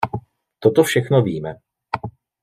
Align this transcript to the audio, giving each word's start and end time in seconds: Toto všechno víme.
Toto 0.59 0.83
všechno 0.83 1.21
víme. 1.21 1.55